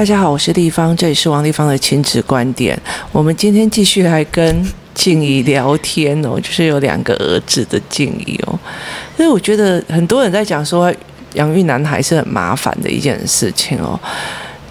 [0.00, 2.74] 大家好，我是立方，这里是王立方的亲子观点。
[3.12, 8.58] 我们今天继续来跟静怡聊天哦，就是有两个儿子的静怡哦。
[9.18, 10.90] 因为我觉得很多人在讲说
[11.34, 14.00] 养育男孩是很麻烦的一件事情哦。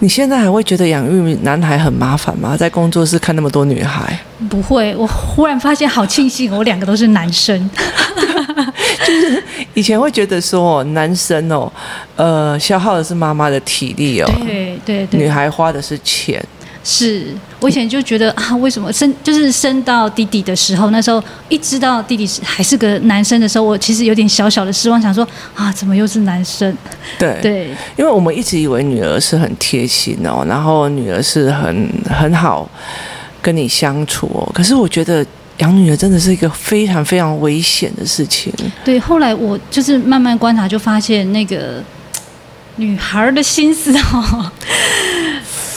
[0.02, 2.56] 你现在还会觉得养育男孩很麻烦吗？
[2.56, 4.18] 在工作室看那么多女孩，
[4.48, 4.96] 不会。
[4.96, 7.70] 我忽然发现好庆幸，我两个都是男生。
[9.06, 9.42] 就是
[9.74, 11.70] 以前会觉得说，男生哦，
[12.16, 16.42] 呃，消耗的是妈妈的体力哦，对对对，女孩花的是钱。
[16.82, 17.26] 是
[17.60, 26.76] 我以前就觉得啊，为什么生就是生到弟弟的时候，那时候一知道弟弟是还是个男生的时候，我其实有点小小的失望，想说啊，怎么又是男生？
[27.18, 32.68] 对对，因为我们一直以为女儿是很贴心哦，然后女儿是很很好
[33.42, 35.24] 跟你相处哦，可是我觉得。
[35.58, 38.50] 养女儿真的是一个非常非常危险的事情。
[38.82, 41.84] 对，后来我就是慢慢观察，就发现那个
[42.76, 44.50] 女孩的心思哦，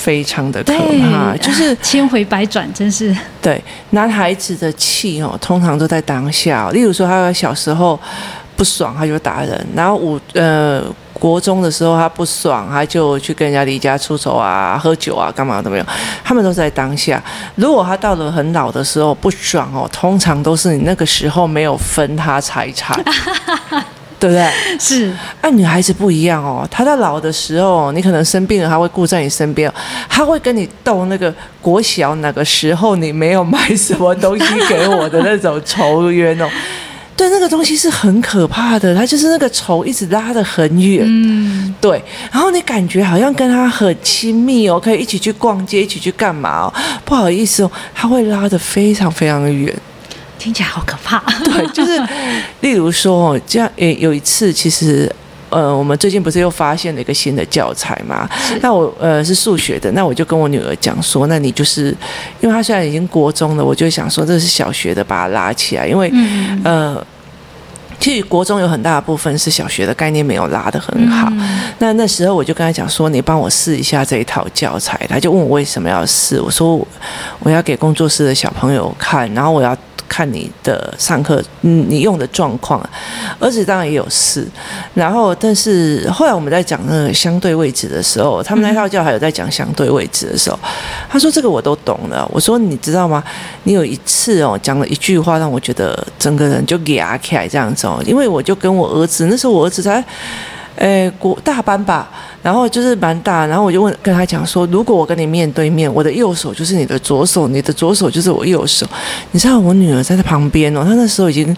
[0.03, 3.15] 非常的可怕，就是千回百转，真是。
[3.41, 6.69] 对，男孩子的气哦，通常都在当下。
[6.71, 7.97] 例如说，他小时候
[8.57, 10.83] 不爽，他就打人，然后五呃。
[11.13, 15.85] 国中的时候，他不爽，他就去跟人家离家出走啊，喝酒啊，干嘛都没有。
[16.21, 17.23] 他们都在当下。
[17.55, 23.01] 如果他到了很老的时候不爽哦，通常都是你那个时候没有分他财产，
[24.23, 24.49] 对不对？
[24.79, 25.11] 是。
[25.41, 29.69] 那、啊、女孩子不一样哦，她在老的时候，你可能生病了，她会顾在你身边，
[30.07, 36.49] 她会跟你斗那个国小那个时候你没有买什么东西给我的那种仇怨哦。
[37.17, 42.01] 对，那个东西是很可怕的，它就是那个仇一直拉得很远，嗯，对，
[42.31, 46.73] 然后你感觉好像跟他很亲密哦，可以一起去逛街，一起去干嘛哦？
[47.03, 49.71] 不好意思哦，他会拉得非常非常的远，
[50.37, 51.19] 听起来好可怕。
[51.45, 52.01] 对，就是
[52.61, 55.13] 例如说哦，这样诶，有一次其实。
[55.49, 58.27] 呃，我们最近不是又发现了一个新的教材嘛？
[58.63, 61.95] 那我呃是数学的，那我就跟我女儿讲说，那你就是，
[62.41, 67.07] 因为她虽然已经国中了，我就想说这是小学的，把它拉起来，因为嗯呃，
[67.99, 71.27] 其实国中有很大的部分是小学的概念没有拉的很好。
[71.33, 76.83] 嗯、那那时候我就跟她讲说，你帮我试一下这一套教材，她就问我为什么要试，我说
[77.37, 79.77] 我要给工作室的小朋友看，然后我要。
[80.07, 82.81] 看你的上课，嗯，你用的状况，
[83.39, 84.47] 儿子当然也有事，
[84.93, 90.59] 然后但是后来我们在讲那个相对位置的时候，他们那套教还有在讲相对位置的时候，
[91.09, 92.29] 他说这个我都懂了。
[92.31, 93.23] 我说你知道吗？
[93.63, 100.03] 你有一次哦讲了一句话，让我觉得整个人就哑起来这样子哦，因为我就跟我儿子，那时候我儿子才。
[100.75, 102.09] 诶，国大班吧，
[102.41, 108.87] 然后就是蛮大，然后我就问跟他讲说，如果我跟你面对面，我的右手就是你的左手，你的左手就是我右手。
[109.31, 111.55] 你知道我女儿在她旁边哦，她那时候已经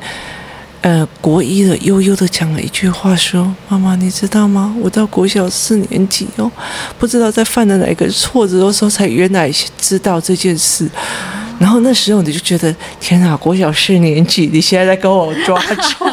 [0.81, 4.75] 呃国一了，悠悠的讲了一句话说：“妈妈，你知道吗？
[4.81, 6.51] 我到国小四年级哦，
[6.99, 10.87] 不知道在犯了哪一个错子的时候才原来知道这件事。”
[11.57, 16.11] 然后那时候你就觉得天哪，国小四年级，你现在在跟我抓错？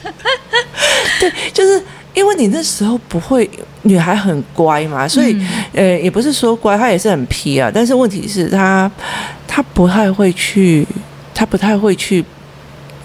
[1.20, 1.80] 对，就是。
[2.14, 3.48] 因为你那时候不会，
[3.82, 5.36] 女孩很乖嘛，所以，
[5.72, 7.70] 呃，也不是说乖，她也是很皮啊。
[7.72, 8.90] 但是问题是她，
[9.46, 10.86] 她不太会去，
[11.34, 12.24] 她不太会去。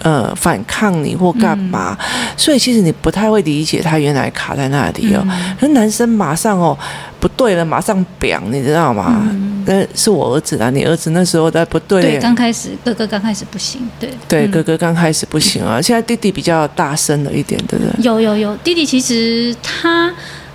[0.02, 2.06] 呃，反抗你或干嘛，嗯、
[2.36, 5.26] 所以其实你不太会理解他原来卡在那里哦。
[5.26, 6.78] 嗯、可是男生马上哦
[7.18, 9.26] 不对了，马上表，你知道吗？
[9.66, 12.00] 那、嗯、是我儿子啊，你儿子那时候在不对。
[12.00, 14.10] 对，刚开始哥哥刚开始不行，对。
[14.28, 18.02] 对，哥哥刚开始不行啊， 现在弟弟比较大声了一点，对不对？
[18.02, 20.12] 有有有，弟弟其实他，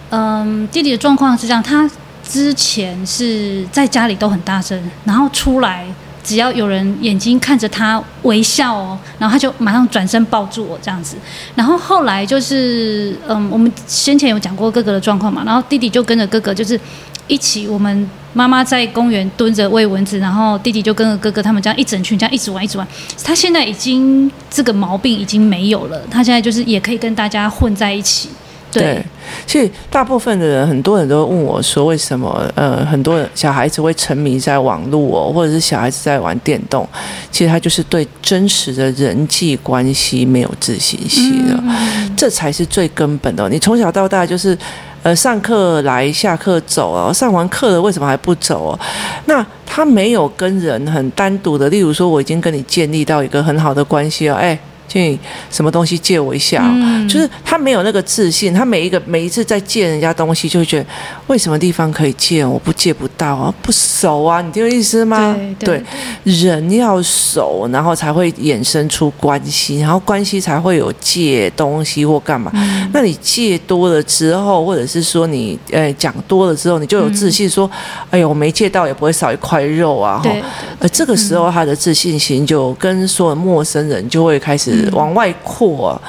[0.10, 1.90] 嗯，弟弟的状况是这样，他
[2.28, 5.86] 之前是在家里都很大声，然后出来。
[6.24, 11.16] 只要有人眼睛看着他微笑哦，然后他就马上转身抱住我这样子。
[11.56, 16.80] 然后后来就是，嗯，我们先前有讲过哥哥的状况嘛，然后弟弟就跟着哥哥，就是
[17.28, 17.68] 一起。
[17.68, 22.88] 我们妈妈在公园蹲着喂蚊子，然后弟弟就跟着哥哥他们这样一整群这样一直玩一直玩。
[23.24, 28.30] 他现在已经这个毛病已经没有了，他现在就是也可以跟大家混在一起。
[28.74, 29.06] 对，
[29.46, 36.88] 其实大部分的人，很多人都问我说，为什么呃，很多小孩子会沉迷在网络哦，或者是小孩子在玩电动？
[37.30, 43.50] 其实他就是对真实的人际关系没有自信心了，嗯、这才是最根本的。
[43.50, 44.58] 你从小到大就是
[45.04, 48.80] 呃，上课来，下课走啊，上完课了为什么还不走啊？
[49.26, 54.58] 那他没有跟人很单独的，例如说，我已经跟你建立到一个很好的关系哦，哎。
[55.00, 55.20] 议
[55.52, 60.86] 什么东西借我一下，嗯，就是他没有那个自信，他每一个每一次在借人家东西，就会觉得
[61.28, 65.36] 为什么地方可以借，我不借不到啊，不熟啊，你听我意思吗？
[65.60, 65.84] 对，对，
[66.24, 72.52] 对，人要熟，然后才会衍生出关系，然后关系才会有借东西或干嘛。
[72.56, 80.20] 嗯，那你借多了之后，或者是说你呃讲多了之后，你就有自信说，嗯，哎呦，我没借到也不会少一块肉啊。
[80.24, 80.42] 对，
[80.80, 86.02] 而这个时候他的自信心就跟所有陌生人就会开始往外扩啊。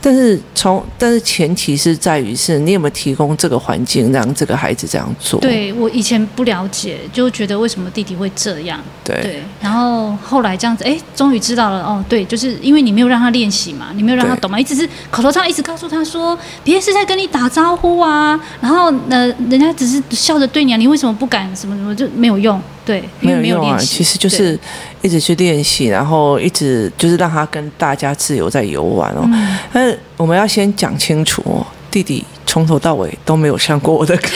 [0.00, 5.40] 但是从但是前提是在于是你有没有提供这个环境让这个孩子这样做？
[5.40, 8.78] 对，我以前不了解，就觉得为什么弟弟会这样？
[9.02, 22.60] 对，对，然后后来这样子，哎，终于知道了哦，对，就是因为你没有让他练习嘛，你没有让他懂嘛，一直是口头上一直告诉他说别人是在跟你打招呼啊，然后呃人家只是笑着对你啊，你为什么不敢什么什么就没有用。
[22.86, 24.56] 对，没有用啊，其实就是
[25.02, 29.22] 一直去练习，然后一直就是让他跟大家自由在游玩哦。
[29.24, 34.30] 嗯、但是我们要先讲清楚哦，弟弟从头到尾都没有上过我的课。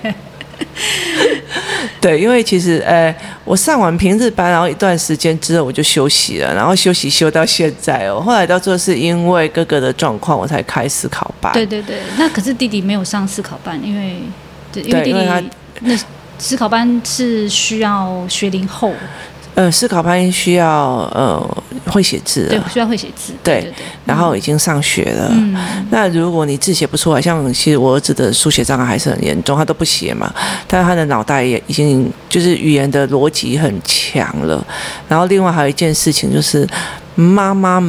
[0.00, 0.14] 对，
[2.00, 3.12] 对，因为其实呃，
[3.44, 8.20] 我上完平日班，然后一段时间之后我就休息了，然后休息休到现在哦。
[8.20, 11.52] 后来到最后是因为哥哥的状况，我才开思考班。
[11.52, 14.20] 对对对，那可是弟弟没有上思考班，因为
[14.70, 15.42] 对，因为弟弟他
[15.80, 15.98] 那。
[16.40, 18.92] 思考班是需要学龄后，
[19.54, 25.28] 呃，思考班需要呃会写字，对，需要会写字，对，对对对，然后已经上学了。
[25.30, 25.54] 嗯，
[25.90, 30.32] 那如果你字写不出来，像其实我儿子的书写障碍还是很严重，他都不写嘛，
[30.66, 34.66] 但是他的脑袋也已经就是语言的逻辑很强了。
[35.08, 36.66] 然后另外还有一件事情就是，
[37.14, 37.80] 妈妈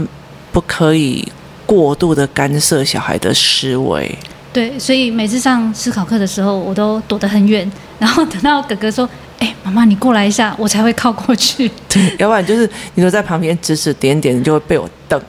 [0.52, 1.26] 不可以
[1.66, 4.14] 过度的干涉小孩的思维。
[4.54, 9.10] 对，所以每次上思考课的时候，我都躲得很远， 然后等到哥哥说
[9.40, 15.22] ：“哎，妈妈，你过来一下，我才会靠过去。”对， 要不然就是你都在旁边指指点点，你就会被我瞪。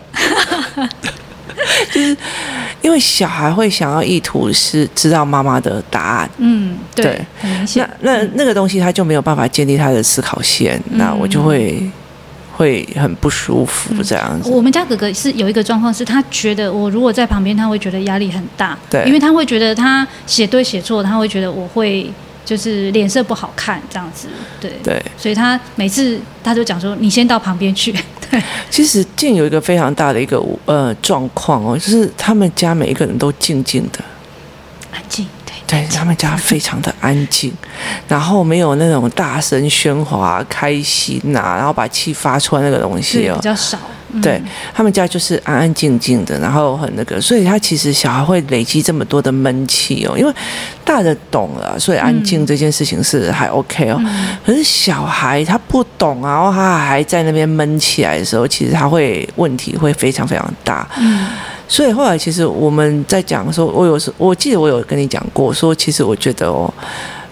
[1.92, 2.16] 就是
[2.80, 6.30] 因为小孩会想要意图是知道妈妈的答案。
[6.38, 7.24] 嗯，对。
[7.74, 11.88] 那那那个东西他就没有办法建立他的思考线，嗯、那我就会。
[12.62, 14.48] 会很不舒服这样子。
[14.48, 18.78] 我们家哥哥是有一个状况，是他觉得我如果在旁边，他会觉得压力很大。
[18.88, 22.08] 对，因为他会觉得他写对写错，他会觉得我会
[22.44, 24.28] 就是脸色不好看这样子。
[24.60, 27.92] 对对，所以他每次他就讲说：“你先到旁边去。
[28.30, 33.98] ”对，其实静有一个非常大的一个呃状况哦，就是他们家每一个人都静静的，
[34.92, 35.26] 安静。
[35.72, 37.50] 对，他们家非常的安静，
[38.06, 43.78] 然后没有那种大声喧哗、开心呐、啊，然后把气发出来那个东西哦，比较少。
[44.14, 44.38] 嗯、对
[44.74, 50.30] 他们家就是安安静静的，然后很那个，所以他其实小孩会累积这么多的闷气哦，因为
[50.84, 53.96] 大人懂了，所以安静这件事情是还 OK 哦。
[54.00, 60.86] 嗯、可是小孩他不懂啊，然后他还在那边闷起来的时候，其实他会问题会非常非常大。
[60.98, 61.26] 嗯。
[61.68, 66.72] 所以后来，其实我们在讲说，我有时我记得我有跟你讲过，说其实我觉得哦，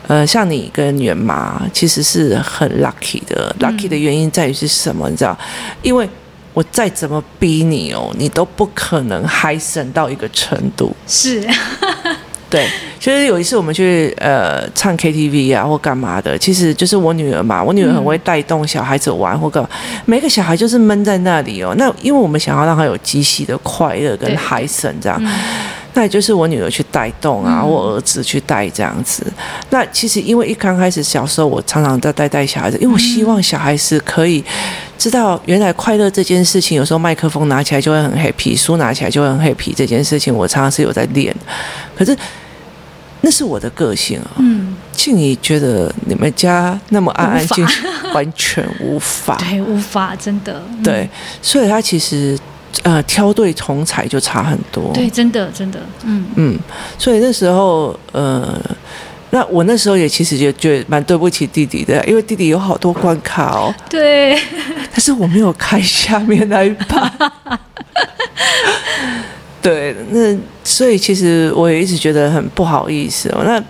[0.07, 3.55] 呃，像你跟袁妈其实是很 lucky 的。
[3.59, 5.09] 嗯、lucky 的原因在于是什么？
[5.11, 5.37] 你知道？
[5.83, 6.09] 因为
[6.55, 10.95] 我再怎么逼你哦，你都不可能嗨神到一个程度。
[11.07, 11.47] 是。
[12.51, 12.67] 对，
[12.99, 19.69] 其实有一次我们去呃唱 KTV 啊或干嘛的，其实就是我女儿嘛，我女儿很会带动小孩子玩或干嘛，
[20.05, 21.73] 每个小孩就是闷在那里哦。
[21.79, 25.31] 那因为我们想要让他有极其的快乐跟嗨森这样，嗯、
[25.95, 29.25] 那也就是我女儿去带动啊，我儿子去带这样子。
[29.71, 34.45] 那其实因为一刚开始小时候，我常常在带带小孩子，因为我希望小孩子可以
[34.99, 41.33] 知道原来快乐这件事情，有时候麦克风拿起来就会很 happy，书拿起来就会很 happy 这件事情，我常常是有在练，
[41.97, 42.17] 可是。
[43.23, 44.31] 那是我的个性啊。
[44.39, 47.77] 嗯，静怡觉得你们家那么安安静静，
[48.15, 49.37] 完全无法。
[49.37, 50.63] 对，无法，真的。
[50.71, 51.09] 嗯、对，
[51.43, 52.39] 所以他其实
[52.83, 54.91] 呃挑对同才就差很多。
[54.95, 55.81] 对，真的，真的。
[56.05, 56.59] 嗯嗯，
[56.99, 58.59] 所以那时候呃，
[59.31, 63.75] 那我那时候也其实就觉得蛮对不起弟弟的，因为弟弟有好多关卡哦。
[63.89, 64.41] 对，
[64.91, 67.13] 但是我没有开下面那一把。
[69.63, 73.43] 对，那所以其实我也一直觉得很不好意思哦。
[73.45, 73.63] 那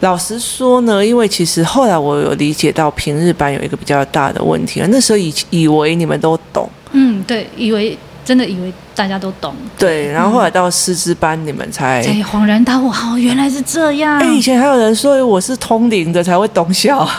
[0.00, 4.86] 老实说呢，因为其实后来我有理解到平日班有一个比较大的问题啊。
[4.90, 9.52] 那时候以以为你们都懂，嗯，对，以为真的以为大家都懂。
[9.76, 14.18] 对，然后后来到师资班，你们才才恍然大悟，哦，原来是这样。
[14.18, 17.04] 哎，以前还有人说我是通灵的才会懂小。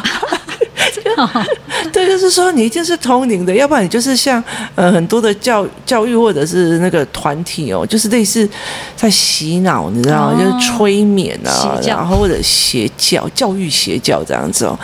[1.99, 4.41] 对，就是说你一定是通灵的，要不然你就是像
[4.75, 8.47] 呃很多的教教育或者是那个团体哦，就是类似
[8.95, 10.33] 在洗脑，你知道吗？
[10.33, 14.79] 哦、就是催眠啊，然后或者邪教、教育邪教这样子哦。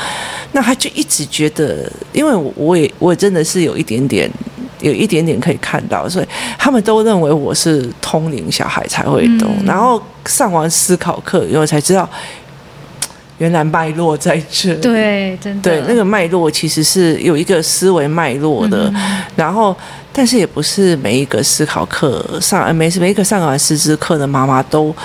[0.51, 4.29] 那他就一直觉得，因为我也我也真的是有一点点
[4.81, 9.49] 有一点点可以看到，所以他们都认为我是通灵小孩才会懂。
[9.59, 12.09] 嗯、然后上完思考课以后才知道，
[13.37, 14.75] 原来脉络在这。
[14.75, 15.69] 对，真的。
[15.69, 18.89] 对，那个脉络其实是有一个思维脉络的。
[18.95, 19.75] 嗯、然后，
[20.13, 24.95] 但是也不是每一个思考课上，每次每一个上完师资课的妈妈都，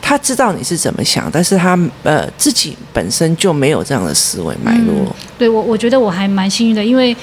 [0.00, 4.94] 她知道你是怎么想，但是她呃自己本身就没有这样的思维脉络。
[4.94, 7.16] 嗯、对我，我觉得我还蛮幸运的，因为。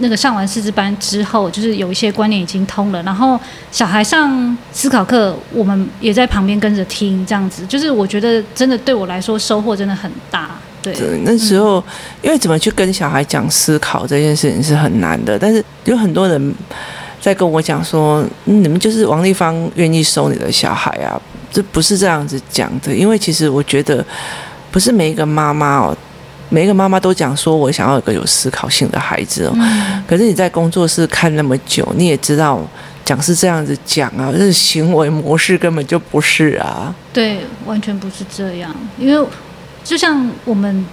[0.00, 3.02] 那个上完师资班之后，就是有一些观念已经通了。
[3.02, 3.38] 然后
[3.70, 10.50] 小孩上思考课，我们也在旁边跟着听，这样子，就是我觉得真的对我来说收获真的很大。
[10.82, 11.84] 对，那时候、
[12.22, 16.54] 因为怎么去跟小孩讲思考这件事情是很难的，但是有很多人
[17.20, 21.20] 在跟我讲说，你们就是王丽芳愿意收你的小孩啊，
[21.52, 22.94] 这不是这样子讲的。
[22.94, 24.04] 因为其实我觉得
[24.70, 25.96] 不是每一个妈妈哦。
[26.50, 29.52] 每一个妈妈都讲说，我想要一个有思考性的孩子哦。
[29.56, 32.60] 嗯、可是你在工作室看那么久，你也知道，
[33.04, 36.94] 讲是这样子讲啊，但是行为模式根本就不是啊。
[37.12, 39.28] 对，完全不是这样，因为
[39.82, 40.84] 就像我们。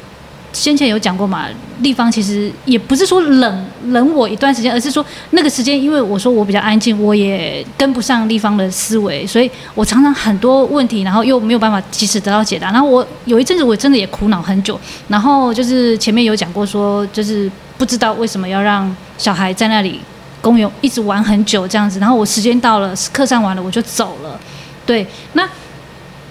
[0.57, 1.45] 先前有讲过嘛，
[1.81, 12.71] 立方其实也不是说冷冷我一段时间，而是说那个时间，因为我说我比较安静，我也跟不上立方的思维，所以我常常很多问题，然后又没有办法及时得到解答。
[12.71, 20.01] 然后我有一阵子我真的也苦恼很久，然后就是前面有讲过说，就是不知道为什么要让小孩在那里
[20.41, 24.39] 公园一直玩很久这样子，然后我时间到了，课上完了我就走了，
[24.85, 25.47] 对，那。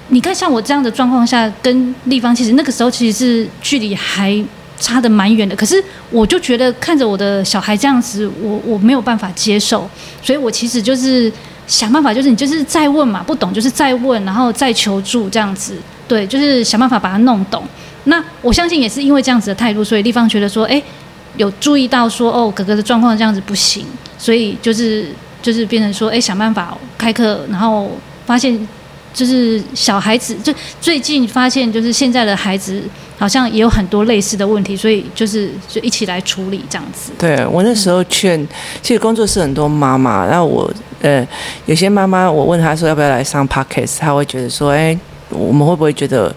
[0.08, 4.40] 你看，像我这样的状况下，跟丽芳其实那个时候其实是距离还
[4.78, 5.56] 差得蛮远的。
[5.56, 9.90] 可是我就觉得看着我的小孩这样子，我我没有办法接受，
[10.22, 11.32] 所以我其实就是
[11.66, 17.64] 想办法，就是你就是再问嘛，不懂就是再问，然后再求助这样子，对，就是想办法把它弄懂。
[18.04, 20.80] 那我相信也是因为这样子的态度，所以丽芳觉得说，哎，
[21.36, 23.84] 有注意到说，哦，哥哥的状况这样子不行，
[24.16, 25.08] 所以就是
[25.42, 27.90] 就是变成说，哎，想办法开课，然后
[28.24, 28.56] 发现。
[29.16, 32.82] 就是小孩子，就最近发现，就是现在的孩子
[33.16, 37.12] 好像也有很多类似的问题，所以就是就一起来处理这样子。
[37.18, 38.46] 对，我那时候劝，
[38.82, 40.70] 其实工作室很多妈妈，然后我
[41.00, 41.26] 呃
[41.64, 44.94] 有些妈妈，我问她说要不要来上 Podcast，她会觉得说，哎，
[45.30, 46.34] 我们会不会觉得？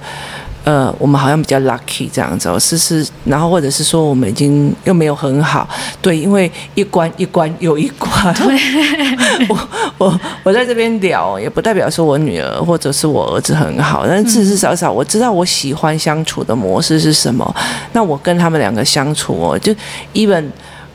[0.69, 5.67] 呃，我们好像比较 lucky 这样子哦，是是，然后或者是说我们已经又没有很好，
[5.99, 8.31] 对，因为一关一关又一关。
[8.35, 8.55] 对，
[9.49, 17.55] 我我我在这边聊，也不代表说我女儿或者是我儿子很好，但是至至少少我知道我喜欢相处的模式是什么。
[17.93, 19.73] 那我跟他们两个相处哦，就
[20.13, 20.45] even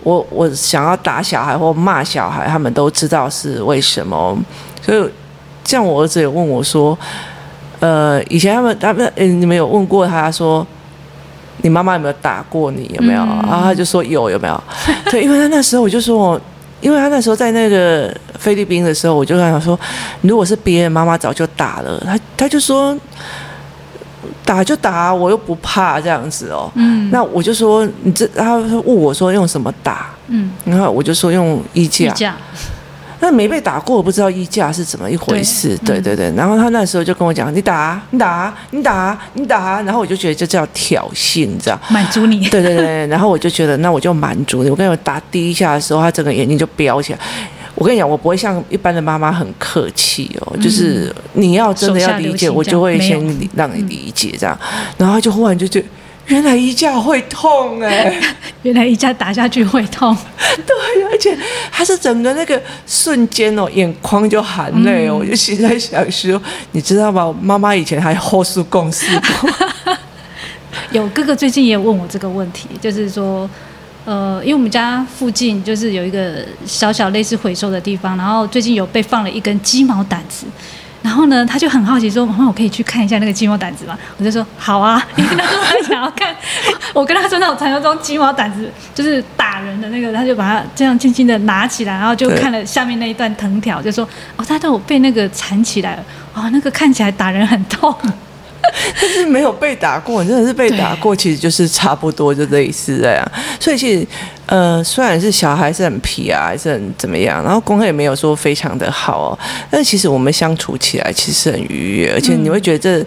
[0.05, 4.39] 我我想要打小孩或骂小孩，他们都知道是为什么。
[4.81, 5.05] 所以
[5.65, 6.97] 像我儿子也问我说。
[7.85, 10.67] 呃，以前他们他们，嗯，你们有问过他说，
[11.59, 12.91] 你妈妈有没有打过你？
[12.95, 13.21] 有没有？
[13.21, 14.65] 嗯、然后他就说有，有没有？
[15.11, 16.41] 对，因为他那时候我就说，
[16.81, 19.79] 因为他那时候在那个菲律宾的时候，我就跟他说，
[20.23, 22.03] 如果是别人妈妈早就打了。
[22.07, 22.97] 他他就说，
[24.47, 26.73] 打就打，我又不怕这样子哦。
[26.77, 27.11] 嗯。
[27.11, 30.07] 那我就说，你这，他问我说用什么打？
[30.29, 30.53] 嗯。
[30.65, 32.07] 然后我就说用衣架。
[32.07, 32.35] 衣架。
[33.25, 35.75] 那没被打过，我不知道衣架是怎么一回事。
[35.79, 42.47] 对，对对对，然后他那时候就跟我讲：“你打，你打，你打，你打。”然后我就觉得这叫挑衅，这样满足你。
[42.53, 44.69] 对对对，然后我就觉得那我就满足你。
[44.69, 47.19] 我跟你讲，打第一下的时候，他整个眼睛就飙起来。
[47.75, 53.19] 我跟你讲，我不会像一般的妈妈很客气哦，就是你要真的要理解，我就会先
[53.55, 54.55] 让你理解这样。
[54.99, 55.87] 然后他就忽然就觉得。
[56.27, 58.21] 原来衣架会痛哎、欸！
[58.63, 60.17] 原来衣架打下去会痛，
[60.67, 61.37] 对，而且
[61.71, 66.41] 他是整个那个瞬间哦，眼眶就含泪哦，嗯、我就心在想说，
[66.73, 67.35] 你知道吗？
[67.43, 69.07] 妈妈以前还后事共事
[69.41, 69.51] 过。
[70.93, 73.49] 有哥哥最近也问我这个问题，就是说，
[74.07, 80.47] 呃，因为我们家附近就是有一个小小类似回收的地方，然后最近有被放了一根鸡毛掸子。
[81.05, 86.35] 然后呢，他就很好奇说：“妈妈，我可以去看一下那个鸡毛掸子吗？”我就说：“好啊。”因为那时候他想要看，
[86.95, 94.09] 我跟他说那种传说中鸡毛掸子就是打人的那个，他就把它这样轻轻的拿起来，然后就看了下面那一段藤条，就说
[94.39, 97.95] ：“哦，他都有被那个缠起来了，哦，那个看起来打人很痛。”
[99.01, 103.33] 但是没有被打过，你真的是被打过，其实就是差不多就类似这样。
[103.61, 104.07] 所以其实，
[104.47, 109.39] 呃，虽然是小孩是很皮啊，还是很怎么样，然后功课也没有说非常的好哦，
[109.71, 113.07] 但是其实我们相处起来其实很愉悦，而且你会觉得这。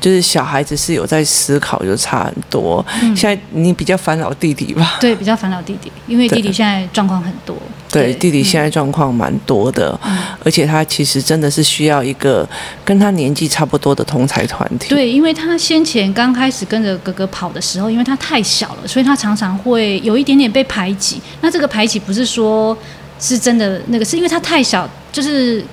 [0.00, 2.84] 就是小孩子是有在思考，就差很多。
[3.02, 4.98] 嗯、现在你比较烦恼弟弟吧？
[5.00, 7.56] 对，比较烦恼弟弟，因为弟弟现在状况很多。
[7.90, 12.48] 对，对弟弟现在状况蛮多的，嗯、而且他其实真的是需要一个
[12.84, 14.88] 跟他年纪差不多的同才团体。
[14.88, 21.20] 对，因为他先前刚开始跟着哥哥跑的时候，因为他太小了，所以他常常会有一点点被排挤。
[21.40, 22.76] 那这个排挤不是说。
[23.18, 25.64] 是真的那个，是因为他太小，就是。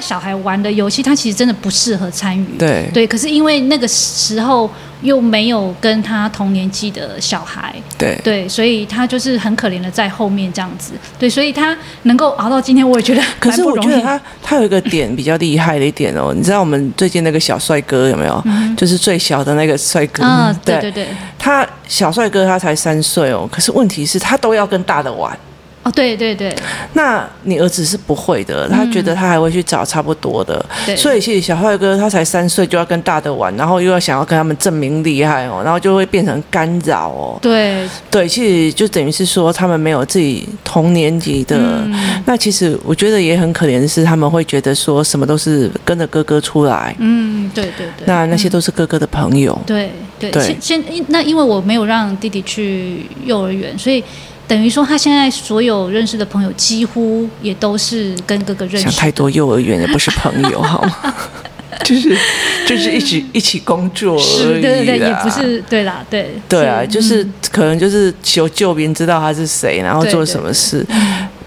[0.00, 2.46] 大小孩玩的游戏，他其实真的不适合参与。
[2.58, 4.68] 对对，可是因为那个时候
[5.02, 10.92] 又没有跟他同年纪的小孩，对对，所以他就是很可怜的在后面这样子。
[11.18, 13.22] 对，所以他能够熬到今天，我也觉得。
[13.38, 18.42] 可是我觉得他他有一个点比较厉害的一点哦，你知道我们最近那个小帅哥有没有？
[18.46, 20.24] 嗯、就是最小的那个帅哥。
[20.24, 21.08] 嗯，对对对。
[21.38, 25.38] 他小帅哥他才三岁哦，可是问题是，他都要跟大的玩。
[25.82, 26.54] 哦，对对对，
[26.92, 37.38] 那你儿子是不会的，他觉得他还会去找差不多的，对，所以其实小帅哥他才三岁就要跟大的玩，然后又要想要跟他们证明厉害哦，然后就会变成干扰哦。
[37.40, 37.88] 对。
[38.10, 54.04] 对，其实就等于是说他们没有自己同年级的，嗯、那其实我觉得也很可怜的是，他们会觉得说什么都是跟着哥哥出来，嗯，对对对，那那些都是哥哥的朋友，对对对，先先那因为我没有让弟弟去幼儿园，所以。
[54.50, 58.90] 等于说，他现在所有认识的朋友，几乎也都是跟哥哥认识。
[58.90, 61.14] 想太多，幼儿园也不是朋友，好吗？
[61.84, 62.18] 就是
[62.66, 64.60] 就是一起一起工作而已。
[64.60, 66.32] 对对对，也不是对啦，对。
[66.48, 70.84] 对啊，就是可能就是求救兵知道他是谁，然后做什么事，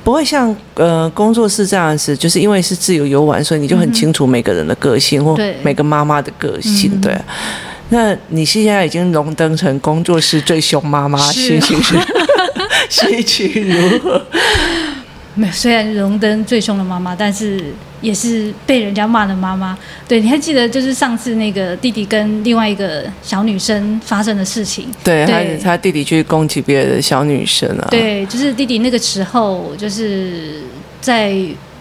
[0.01, 7.13] 不会像呃工作室这样子，就是因为是自由游玩，所以你就很清楚每个人的个性或每个妈妈的个性，对。
[7.89, 11.95] 那你现在已经荣登成工作室最凶妈妈，心情是？
[12.89, 14.25] 心情如何？
[15.51, 19.77] 虽然荣登最凶的妈妈，但是也是被人家骂的妈妈。
[20.07, 24.87] 对，你还记得就是上次那个弟弟跟另外一个小女生发生的事情？
[25.03, 27.87] 对，对他他弟弟去攻击别的小女生啊。
[27.89, 30.61] 对，就是弟弟那个时候就是
[31.01, 31.35] 在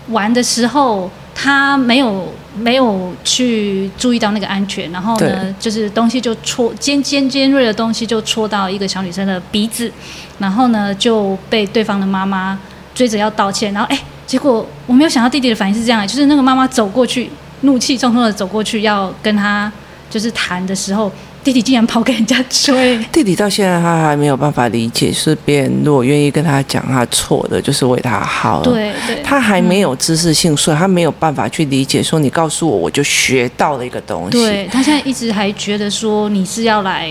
[0.08, 2.32] 玩的时候，他没有。
[2.56, 9.90] 没有去注意到那个安全，然后呢，就是东西就戳尖尖尖锐的东西就戳到一个小女生的鼻子，
[10.38, 12.58] 然后呢就被对方的妈妈
[12.94, 17.30] 追着要道歉，然后哎，结果我没有想到弟弟的反应是这样，就是那个妈妈走过去，
[17.62, 19.72] 怒气冲冲的走过去要跟他
[20.10, 21.10] 就是谈的时候。
[21.44, 28.62] 弟弟竟然跑给人家追，弟弟到现在他还没有办法理解，是别人如果愿意跟他讲他错的，就是为他好。
[28.62, 32.02] 对对，他还没有知识性，所以他没有办法去理解。
[32.02, 34.30] 说你告诉我，我就学到了一个东西。
[34.30, 37.10] 对，他现在一直还觉得说你是要来。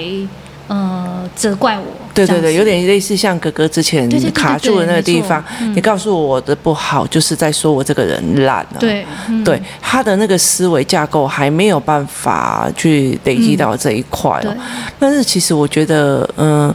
[0.72, 1.86] 呃，责怪我。
[2.14, 5.44] 对对对，有点类似像哥哥之前卡住的那个地方。
[5.76, 8.78] 你告诉我我的不好，就是在说我这个人懒了。
[8.80, 9.06] 对，
[9.44, 14.56] 对，他的那个思维架构还没有办法去累积到这一块哦。
[14.98, 16.74] 但是其实我觉得，嗯，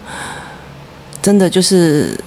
[1.22, 2.18] 真的就是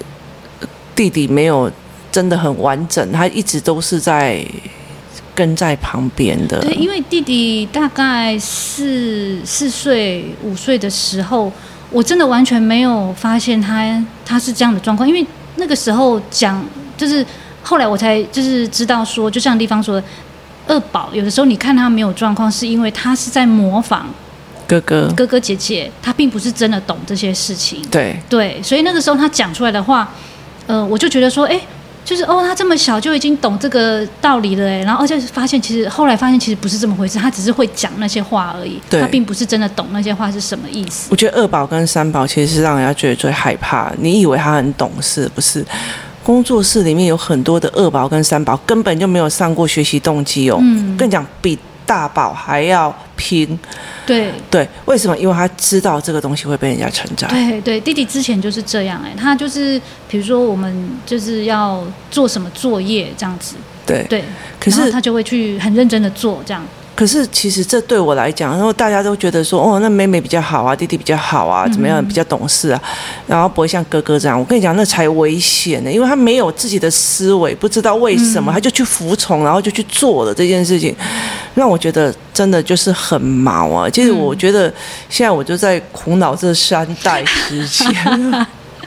[0.96, 1.70] 弟弟没有
[2.10, 4.44] 真的很完整，他一直都是在。
[5.34, 11.50] 跟在旁边的，对，因为弟弟大概四四岁五岁的时候，
[11.90, 15.24] 我真的完全没有发现他他是这样的状况，因为
[15.56, 16.62] 那个时候讲
[16.96, 17.24] 就是
[17.62, 20.04] 后来我才就是知道说，就像地方说的，
[20.66, 24.06] 二宝有的时候你看他没有状况，是因为他是在模仿
[24.66, 25.08] 哥哥。
[25.16, 28.20] 哥哥姐姐，他并不是真的懂这些事情，对。
[28.28, 30.12] 对，所以那个时候他讲出来的话，
[30.66, 31.60] 呃，我就觉得说，哎。
[32.04, 41.08] 就是哦，他这么小就已经懂这个道理了哎，然后而且发现其实后来发现其实不是这么回事，他只是会讲那些话而已，他并不是真的懂那些话是什么意思。
[41.10, 43.92] 我觉得二宝跟三宝其实是让人家觉得最害怕。
[43.98, 45.64] 你以为他很懂事，不是？
[46.22, 51.58] 工作室里面有很多的二宝跟三宝根本就没有上过学习动机哦，嗯，跟你讲比。
[51.90, 53.58] 大宝还要拼，
[54.06, 55.18] 对对，为什么？
[55.18, 57.28] 因为他知道这个东西会被人家称赞。
[57.28, 59.76] 对对，弟弟之前就是这样哎，他就是
[60.08, 64.24] 比如说我们就是要做什么作业这样子，对对，
[64.60, 66.64] 可是他就会去很认真的做这样。
[66.94, 72.82] 可是其实这对我来讲，然后大家都觉得说，哦，那妹妹比较好啊，弟弟比较好啊，怎么样比较懂事啊，
[73.26, 74.38] 然后不会像哥哥这样。
[74.38, 80.94] 我跟你讲，那才危险呢，因为他没有自己的思维，不知道为什么他就去服从，然后就去做了这件事情，
[81.54, 83.88] 让我觉得真的就是很忙啊。
[83.90, 84.72] 其实我觉得
[85.08, 87.86] 现在我就在苦恼这三代之间。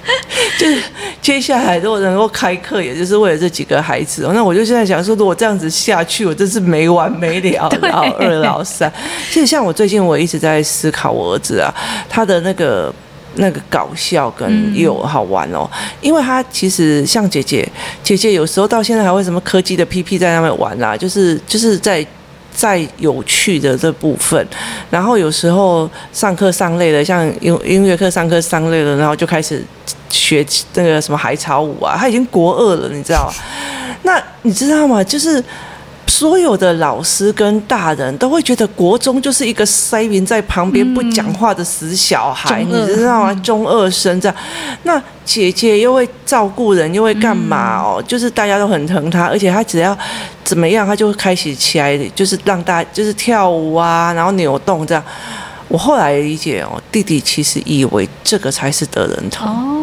[0.60, 0.84] 就是
[1.22, 4.32] 接下来如果能够开课，也就是为了这几个孩子哦。
[4.34, 7.70] 那我就现在想说，如果这样子下去，我真是没完没了。
[7.82, 8.92] 老二、老三，
[9.32, 11.74] 其实像我最近我一直在思考我儿子啊，
[12.10, 12.94] 他的那个
[13.36, 15.66] 那个搞笑跟又好玩哦，
[16.02, 17.66] 因为他其实像姐姐，
[18.04, 22.06] 姐姐有时候到现在还会什么科技的 P P 在那边玩啦，就是就是在。
[22.56, 24.46] 在有趣的这部分，
[24.90, 29.64] 然后有时候上课上累了，像音音乐课上课上累了，然后就开始
[30.10, 33.32] 学那个什么海草舞啊，他已经国二了，你知道？
[34.04, 35.04] 那你知道吗？
[35.04, 35.44] 就是
[36.08, 43.34] 所有的老师跟大人都会觉得国中就是一个塞云在旁边不讲话的死小孩，嗯、你知道吗？
[43.44, 44.36] 中二生这样，
[44.84, 47.96] 那姐姐又会照顾人，又会干嘛哦？
[47.98, 49.98] 嗯、就是大家都很疼她，而且她只要
[50.44, 55.04] 怎么样，她就会开始起来，就是让大就是跳舞啊，然后扭动这样。
[55.68, 59.48] 我后来理解哦，弟弟其实以为这个才是得人疼。
[59.48, 59.80] 哦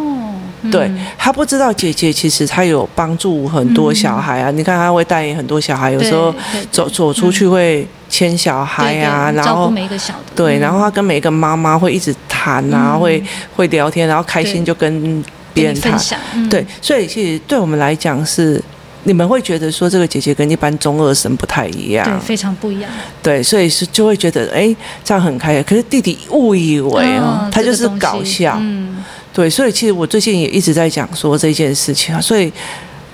[0.71, 4.51] 对，他不知道姐姐其实她有帮助很多小孩啊！
[4.51, 6.35] 嗯、你看他会带领很多小孩，有时候
[6.71, 13.23] 走走出去会牵小孩啊，然后每一个小的对，然后他跟每一个妈妈会一直谈啊，嗯、会
[13.57, 15.99] 会聊天，然后开心就跟别人谈。
[16.35, 18.63] 嗯、对，所以其实对我们来讲是，
[19.05, 22.91] 你们会觉得说这个姐姐跟一般中二生不太一样，对，非常不一样。
[23.23, 25.65] 对，所以是就会觉得哎，这样很开心。
[25.65, 28.59] 可是弟弟误以为哦，他就是搞笑。
[28.61, 29.03] 嗯。
[29.41, 32.53] 对，所以其实我最近也一直在讲说这件事情啊，所以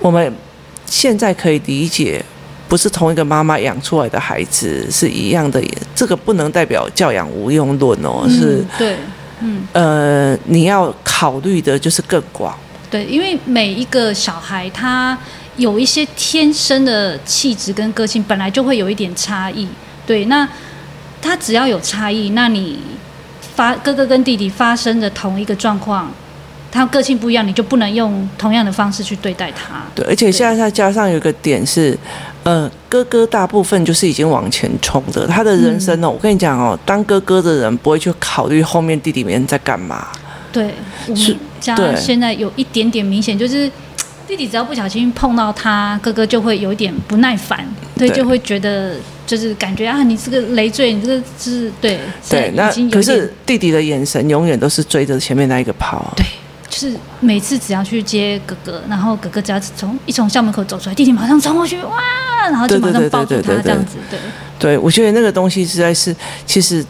[0.01, 0.35] 我们
[0.85, 2.21] 现在可以理解，
[2.67, 5.63] 不是同一个妈妈养出来的孩子是一样的，
[5.95, 8.97] 这个不能代表教养无用论哦，是，嗯、对，
[9.39, 12.59] 嗯，呃，你要考虑的就是更广，
[12.91, 15.17] 对，因为每一个小孩他
[15.57, 19.69] 有一些天生的气质跟个性，本来就会有一点差异，
[20.05, 20.49] 对，那
[21.23, 22.81] 他只要有差异，那你。
[23.57, 26.13] 发哥哥跟弟弟发生的同一个状况，
[26.71, 29.83] 他个性不一样，你就不能用同样的方式去对待他。
[29.95, 31.99] 对，而且现在再加上有一个点是，
[32.45, 40.09] 呃，哥哥大部分就是已经往前冲的，他的人生哦，嗯、我跟你讲哦，当哥哥的人不会去考虑后面弟弟们在干嘛。
[40.53, 40.75] 对，
[41.09, 43.71] 我们家现在有一点点明显，就是
[44.29, 47.67] 弟弟只要不小心碰到他，哥哥就会有一点不耐烦，
[47.97, 48.97] 对，对就会觉得。
[49.27, 51.99] 就是感觉啊，你这个累赘，你这个是对
[52.31, 52.53] 对。
[52.55, 56.15] 那可是弟弟的眼神永远都是追着前面那一个跑。
[56.17, 56.25] 对，
[56.69, 63.97] 就是每次只要去接哥哥，然后哥哥只要从一从校门口走出来，弟弟马上冲过去，哇，然后就马上抱住他这样子。
[64.09, 64.19] 对，
[64.59, 66.15] 对，我觉得那个东西实在是，
[66.47, 66.85] 其实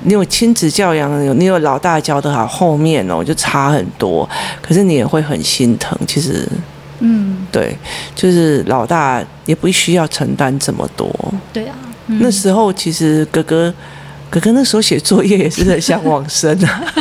[0.00, 4.28] 你有亲子教养，有你有老大教的好，后面哦就差很多。
[4.62, 6.48] 可是你也会很心疼，其实。
[7.04, 7.76] 嗯，对，
[8.14, 11.12] 就是老大也不需要承担这么多。
[11.52, 11.74] 对啊，
[12.06, 13.74] 嗯、那时候其实哥哥，
[14.30, 16.84] 哥哥那时候写作业也是很想往生啊。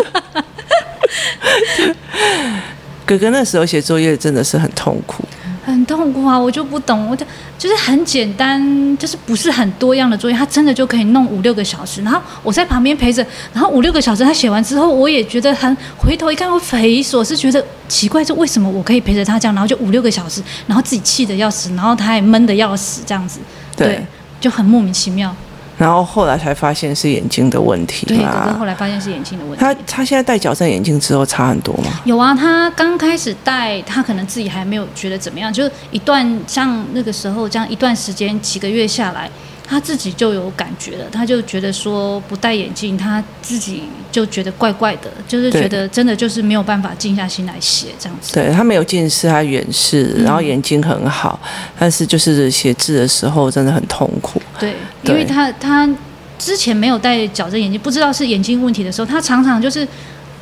[3.05, 5.23] 哥哥那时候写作业真的是很痛苦。
[5.63, 6.37] 很痛苦啊！
[6.37, 7.25] 我就不懂，我就
[7.57, 12.01] 就是很简单，就是不是很多样的作业，他真的就可以弄五六个小时。
[12.01, 23.39] 然后我在旁边陪着，然后五六个小时他写完之后，我也觉得很回头一看，我匪夷所思，觉得奇怪，这为什么我可以陪着他这样，然后就五六个小时，然后自己气得要死，然后他也闷得要死，这样子，
[23.77, 24.05] 对，
[24.39, 25.35] 就很莫名其妙。
[25.81, 28.05] 然后后来才发现是眼睛的问题。
[28.05, 29.59] 对，哥哥后来发现是眼睛的问题。
[29.59, 31.85] 他他现在戴矫正眼镜之后差很多吗？
[32.05, 39.27] 有啊，他刚开始戴，他可能自己还没有觉得怎么样，就一段像那个时候这样一段时间几个月下来。
[39.71, 48.33] 他自己就有感觉了，他就觉得说不戴眼镜，他自己就觉得怪怪的，就是觉得真的就是没有办法静下心来写这样子。
[48.33, 54.41] 对，他没有近视，他远视，然后眼睛很好，嗯、但是就是写字的时候真的很痛苦。
[54.59, 55.89] 对，对因为他他
[56.37, 59.87] 之前没有戴矫正眼镜，不知道是眼睛问题的时候，他常常就是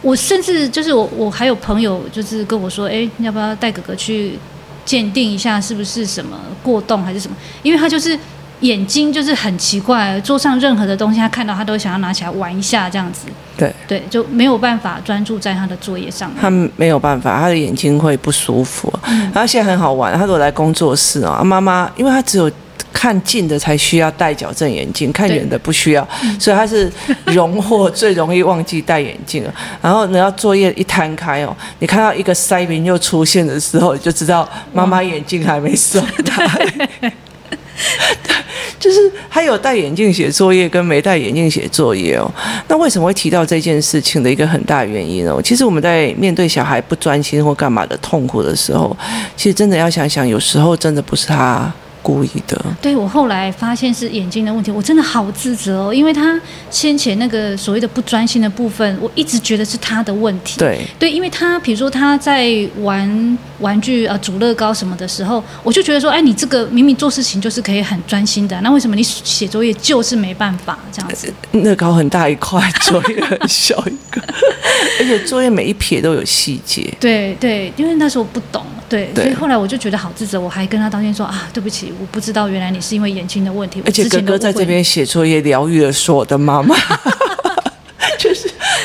[0.01, 4.39] 我甚至就是我我还有朋友就是跟我说，哎，要不要带哥哥去
[4.83, 7.37] 鉴定一下是不是什么过动还是什么？
[7.61, 8.17] 因为他就是。
[8.61, 13.27] 眼睛就是很奇怪，桌上任何的东西，他看到他都想要拿起来玩一下，这样子。
[13.57, 16.37] 对对，就没有办法专注在他的作业上面。
[16.41, 18.93] 他没有办法，他的眼睛会不舒服。
[19.05, 19.31] 嗯。
[19.33, 22.51] 他现在很好玩，他如果来工作室啊，妈妈，因为他只有
[22.91, 26.07] 看近的才需要戴矫正眼镜，看远的不需要，
[26.39, 26.91] 所以他是
[27.25, 29.45] 荣获最容易忘记戴眼镜。
[29.81, 37.11] 然后你要作业一摊开哦，你看到一个塞明又出现的时候，你就知道妈妈眼镜还没收戴。
[38.79, 42.31] 就是他有戴眼镜写作业跟没戴眼镜写作业哦。
[42.67, 45.41] 那为什么会提到这件事情的一个很大原因哦？
[45.41, 48.95] 其实我们在面对小孩不专心或干嘛的痛苦的时候，
[49.35, 51.71] 其实真的要想想，有时候真的不是他。
[52.01, 56.39] 故意的，对，我后来发现是眼睛的问题，我真的好自责哦，因为他
[56.71, 60.57] 先前那个所谓的不专心的部分，我一直觉得是他的问题。
[60.59, 71.31] 对对，因为他比如说他在玩玩具啊、煮乐高什么的时候，我就觉得说，哎，你这个明明做事情就是可以很专心的，那为什么你写作业就是没办法这样子？
[71.51, 74.21] 乐高很大一块，作业很小一个，
[74.99, 76.93] 而且作业每一撇都有细节。
[76.99, 78.65] 对对，因为那时候我不懂。
[78.89, 83.81] 对，所以后来我就觉得好自责，我还跟他道歉说啊，对不起，我不知道原来你是因为眼睛的问题。
[83.85, 87.18] 而且哥哥在这边写作业，疗愈了所有的妈妈，就是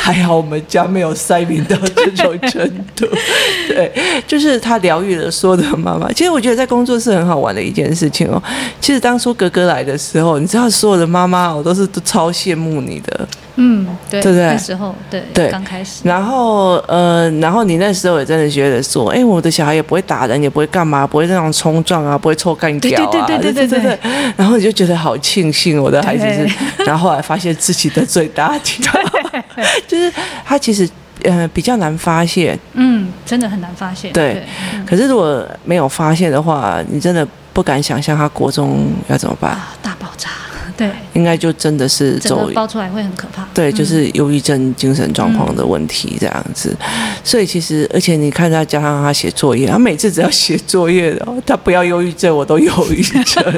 [0.05, 3.07] 还好我们家没有塞明到这种程度。
[3.67, 3.91] 对，
[4.27, 6.13] 就是他疗愈了所有的妈妈。
[6.13, 8.43] 其实我觉得在工作是很好玩的一件事情哦。
[8.83, 13.27] 其实当初哥哥来的时候，你知道所有的妈妈我都是都超羡慕你的。
[13.57, 14.47] 嗯，对，对不对？
[14.49, 16.03] 那时候对对，刚开始。
[16.03, 23.99] 然后呃，然后你那时候也真的觉得说，哎，我的小孩也不会打人，也不会干嘛，不会那种冲撞啊，不会臭干掉啊，对对对对对对。
[24.37, 28.93] 然后你就觉得好庆幸我的孩子是，然后后来发现自己的最大条，
[29.89, 30.13] 就是
[30.45, 30.89] 他其实
[31.23, 34.13] 呃比较难发现，嗯，真的很难发现。
[34.13, 34.43] 对，
[34.87, 39.59] 可是如果没有发现的话，你真的不敢想象他国中要怎么办？
[39.83, 40.31] 大爆炸。
[40.77, 43.47] 对，应该就真的是走爆出来会很可怕。
[43.55, 46.77] 对，就是忧郁症、精神状况的问题这样子。
[46.81, 53.55] 嗯、所以其实，而且你看他加上他写作业，他每次只要写作业的，他不要忧郁症，我都忧郁症。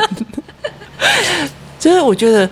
[1.81, 2.47] 就是我觉得。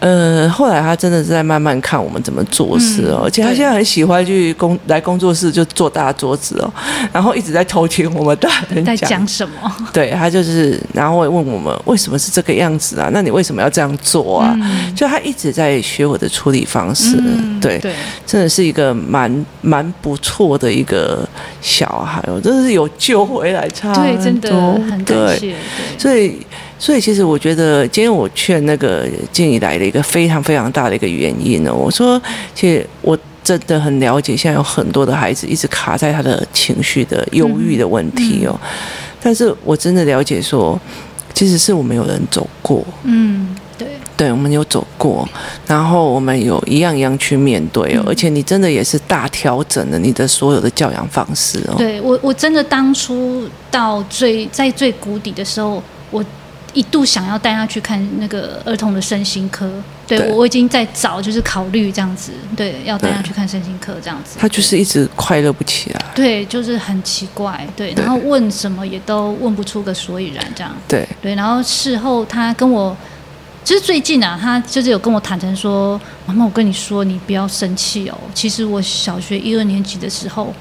[0.00, 6.72] 呃，后来他真的是在慢慢看我们怎么做事哦，嗯、而且他现在很喜欢去工来工作室就坐大桌子哦，
[7.12, 9.52] 然后一直在偷听我们大人在讲什么。
[9.92, 13.10] 对，他就是，然后会问我们为什么是这个样子啊？
[13.12, 14.56] 那你为什么要这样做啊？
[14.62, 21.28] 嗯、就他一直在学我的处理方式，嗯、对，对真的是一个蛮蛮不错的一个
[21.60, 25.56] 小孩哦，真的是有救回来差，对，真的很感谢，对，
[25.98, 26.46] 所以。
[26.82, 32.18] 所以其实我觉得，今天我劝那个静怡来的一个非常非常大的一个原因呢，我说，
[32.54, 38.58] 其实我真的很了解，现在有很多的孩子一直卡在他的情绪的忧郁的问题哦。
[39.20, 40.80] 但是我真的了解说，
[41.34, 43.54] 其实是我们有人走过，嗯，
[44.20, 45.26] 对，我们有走过，
[45.66, 51.76] 然后我们有一样一样去面对哦，而且你真的也是大调整了你的所有的教养方式哦。
[51.78, 56.22] 对我，我真的当初到最在最谷底的时候，我。
[56.72, 59.68] 一度想要带他去看那个儿童的身心科，
[60.06, 60.30] 对，对。
[60.30, 64.36] 我我已经在找，就是考虑这样子，对，要带他去看身心科这样子。
[64.38, 71.08] 他就是一直快乐不起来，对，就是很奇怪，对，然后问什么也都问不出个所以然，这样，对。
[71.20, 72.96] 对，然后事后他跟我，
[73.64, 80.54] 其实最近啊，他就是有跟我坦诚说，妈妈，我跟你说，你不要生气哦，其实我小学一二年级的时候，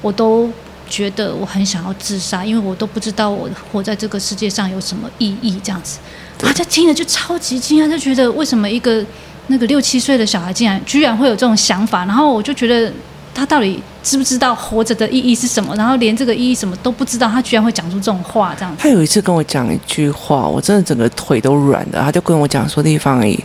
[0.00, 0.50] 我都。
[0.88, 5.98] 觉得我很想要自杀，因为我都不知道我活在这个世界上有什么意义，这样子。
[6.38, 9.04] 大家听了就超级惊讶，就觉得为什么一个
[9.48, 12.92] 那个六七岁的小孩竟然居然会有这种想法，然后我就觉得。
[13.36, 15.74] 他到底知不知道活着的意义是什么？
[15.76, 18.82] 然后连这个意义什么都不知道，他居然会讲出这种话，这样子。
[18.82, 22.00] 他有一次跟我讲一句话，我真的整个腿都软了。
[22.00, 23.38] 他就跟我讲说：“地方而已，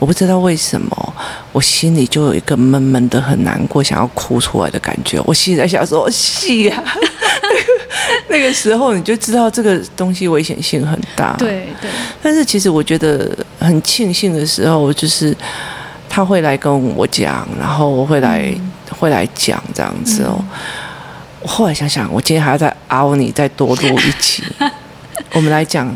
[0.00, 1.14] 我不知道为什么，
[1.52, 6.82] 我心里就有一个闷闷的、很难过、想要哭出来的感觉。”我心里在想说：“是呀。”
[8.28, 11.34] 那个时候你就知道这个东西危险性很大。
[11.38, 11.88] 对对。
[12.22, 15.36] 但是其实我觉得很庆幸的时候，就是
[16.08, 18.52] 他会来跟我讲，然后我会来。
[18.56, 20.44] 嗯会来讲这样子哦，
[21.40, 24.42] 我后来想想，我今天还要再熬你，再多录一期。
[25.32, 25.94] 我们来讲，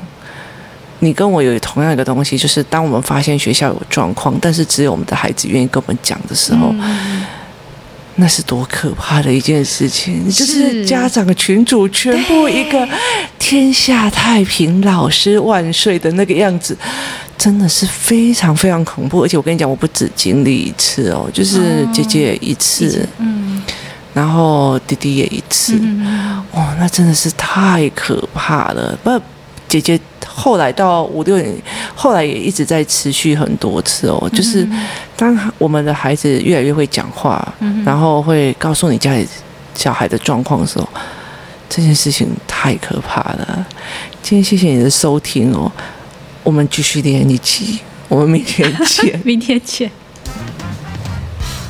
[1.00, 6.72] 你跟我有同样一个东西，就是当我们发现学校有状况，但是只有我们的孩子愿意跟我们讲的时候，
[8.16, 10.30] 那是多可怕的一件事情！
[10.30, 12.86] 就是家长群主全部一个
[13.38, 16.76] 天下太平，老师万岁的那个样子。
[17.42, 23.60] 真的是非常非常恐怖，而且我跟你讲，我不止经历一次哦，就是姐姐也一次，嗯，
[24.14, 25.76] 然后弟弟也一次，
[26.52, 28.96] 哇，那真的是太可怕了。
[29.02, 29.10] 不，
[29.66, 31.52] 姐姐后来到五六年，
[31.96, 34.64] 后来也一直在持续很多次哦，就是
[35.16, 37.52] 当我们的孩子越来越会讲话，
[37.84, 39.26] 然后会告诉你家里
[39.74, 40.88] 小孩的状况的时候，
[41.68, 43.66] 这件事情太可怕了。
[44.22, 45.68] 今天谢谢你的收听哦。
[46.42, 49.20] 我们继续练一起，我们明天见。
[49.24, 49.90] 明天见。